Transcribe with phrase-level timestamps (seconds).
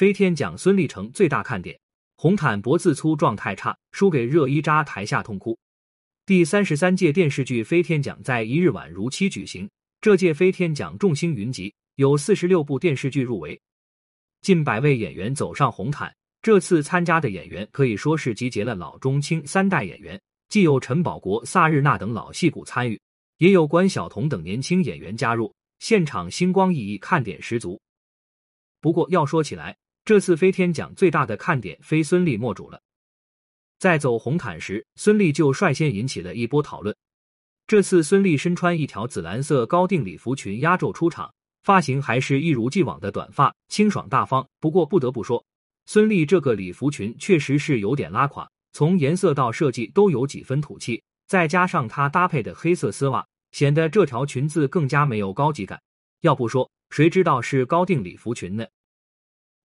[0.00, 1.78] 飞天奖孙俪成最大看点，
[2.16, 5.58] 红毯脖子粗状态差，输给热依扎，台下痛哭。
[6.24, 9.68] 第三十三届电视剧飞天奖在一日晚如期举行。
[10.00, 13.60] 这届飞天奖众星云集，有四十六部电视剧入围，
[14.40, 16.10] 近百位演员走上红毯。
[16.40, 22.98] 这次参加的演员可以说是集结了老中青三代演员，既有陈宝国、萨日娜等老戏骨参与，
[23.36, 27.78] 也有关晓彤等年轻演员加入，现场星光熠熠，看点十足。
[28.80, 32.80] 不过要说起来，这次飞天奖最大的看点非孙俪莫属了。
[33.78, 36.94] 在走红毯时，孙俪就率先引起了一波讨论。
[37.66, 44.46] 这次孙俪身穿一条紫蓝色高定礼服裙压轴出场，发型还是一如既往的短发，清爽大方。
[44.58, 45.44] 不过不得不说。
[45.86, 55.80] 孙俪这个礼服裙确实是有点拉垮，从颜色到设计都有几分土气，再加上她搭配的黑色丝袜，显得这条裙子更加没有高级感。
[56.20, 58.66] 要不说，谁知道是高定礼服裙呢？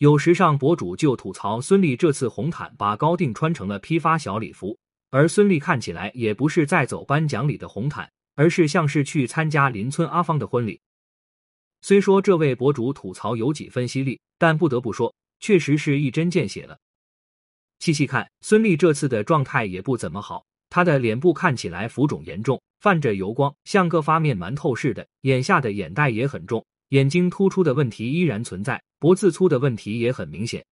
[0.00, 4.78] 有时尚博主就吐槽孙俪这次红毯把高定穿成了批发小礼服，
[5.10, 10.80] 而孙俪看起来也不是在走颁奖礼的红毯，而是像是去参加邻村阿芳的婚礼。
[11.82, 15.14] 虽说这位博主吐槽有几分犀利，但不得不说。
[15.38, 16.78] 确实是一针见血了。
[17.78, 25.06] 细细看，孙俪这次的状态也不怎么好，她的脸部看起来浮肿严重，泛着油光，像个发面馒头似的。
[25.22, 30.64] 眼下的眼袋也很重，眼睛突出的问题依然存在，脖子粗的问题也很明显。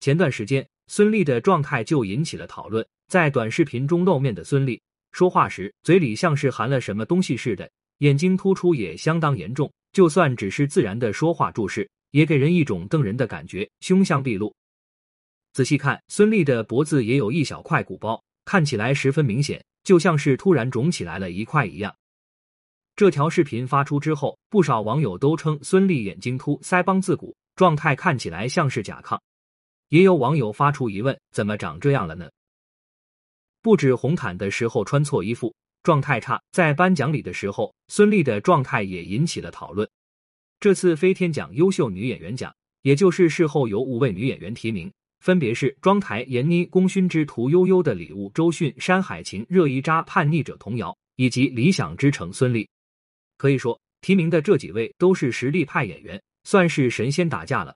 [0.00, 2.86] 前段时间，孙俪的状态就引起了讨论。
[3.08, 4.80] 在短视频中露面的孙俪，
[5.12, 9.72] 说话时嘴里像是含了什么东西似的，眼睛突出也相当严重。
[9.92, 11.88] 就算只是自然的说话注视。
[12.12, 14.54] 也给人一种瞪人的感觉，凶相毕露。
[15.52, 21.94] 仔细看，孙俪的脖子也有一小块鼓包，看起来十分明显，就像是突然肿起来了一块一样。
[22.98, 29.16] 这条视频发出之后，不少网友都称孙俪眼睛凸，腮帮自鼓，状态看起来像是甲亢。
[29.90, 32.28] 也有网友发出疑问：怎么长这样了呢？
[33.62, 35.54] 不止红毯的时候穿错衣服，
[35.84, 39.88] 状态差，在颁奖礼的时候，孙俪的状态也引起了讨论。
[40.58, 52.66] 这次飞天奖优秀女演员奖，也就是事后有五位女演员提名，分别是庄台、闫妮、功勋之、屠呦呦的礼物、周迅、山海情、热依扎、叛逆者童谣，以及理想之城孙俪。
[53.38, 57.74] 可以说，提名的这几位都是实力派演员，算是神仙打架了。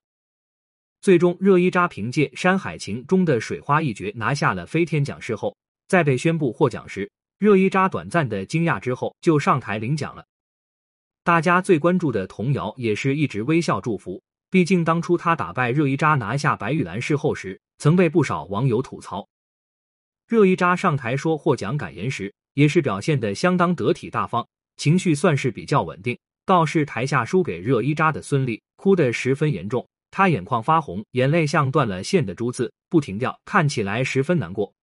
[1.01, 5.19] 最终，热依扎凭借《山海情》中的水花一角拿下了飞天奖。
[5.19, 5.57] 事后，
[5.87, 7.09] 在被宣布获奖时，
[7.39, 10.25] 热依扎短暂的惊讶之后，就上台领奖了。
[11.23, 19.27] 大家最关注的童谣也是一直微笑祝福，毕竟当初他打败热依扎拿下白玉兰事后时，曾被不少网友吐槽。
[20.27, 24.47] 热依扎上台说获奖感言时，也是表现的相当得体大方，
[24.83, 26.19] 情绪算是比较稳定。
[26.45, 34.73] 倒是台下输给热依扎的孙俪，哭得十分严重，她眼眶发红，眼泪像断了线的珠子不停掉，看起来十分难过。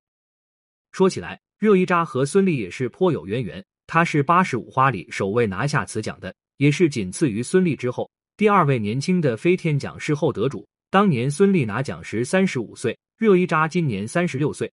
[0.91, 3.63] 说起来，热依扎和孙俪也是颇有渊源。
[3.87, 10.67] 她是八十五花里首位拿下此奖的，也是仅次于孙俪之后第二位年轻的飞天奖视后得主。
[10.89, 14.73] 当年孙俪拿奖时三十五岁，热依扎今年三十六岁。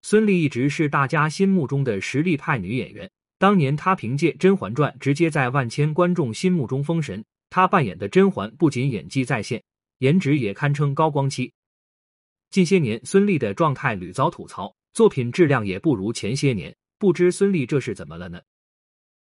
[0.00, 3.10] 孙俪一直是大家心目中的实力派女演员。
[3.42, 7.24] 当年她凭借《甄嬛传》直接在万千观众心目中封神。
[7.50, 9.60] 她扮演的甄嬛不仅演技在线，
[9.98, 11.52] 颜值也堪称高光期。
[12.50, 16.72] 近些年，孙俪的状态屡遭吐槽，作品质量也不如前些年。
[17.00, 18.40] 不知孙俪这是怎么了呢？